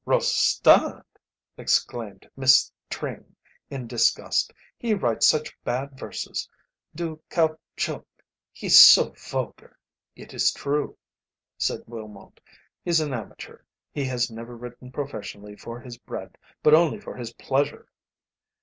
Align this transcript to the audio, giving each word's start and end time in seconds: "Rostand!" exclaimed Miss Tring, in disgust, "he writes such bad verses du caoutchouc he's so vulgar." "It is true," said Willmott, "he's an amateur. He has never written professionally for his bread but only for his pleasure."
"Rostand!" 0.03 1.03
exclaimed 1.57 2.27
Miss 2.35 2.71
Tring, 2.89 3.35
in 3.69 3.85
disgust, 3.85 4.51
"he 4.75 4.95
writes 4.95 5.27
such 5.27 5.55
bad 5.63 5.91
verses 5.99 6.49
du 6.95 7.21
caoutchouc 7.29 8.03
he's 8.51 8.79
so 8.81 9.13
vulgar." 9.15 9.77
"It 10.15 10.33
is 10.33 10.51
true," 10.53 10.97
said 11.55 11.81
Willmott, 11.85 12.39
"he's 12.83 12.99
an 12.99 13.13
amateur. 13.13 13.61
He 13.91 14.03
has 14.05 14.31
never 14.31 14.57
written 14.57 14.91
professionally 14.91 15.55
for 15.55 15.79
his 15.79 15.99
bread 15.99 16.35
but 16.63 16.73
only 16.73 16.99
for 16.99 17.15
his 17.15 17.33
pleasure." 17.33 17.87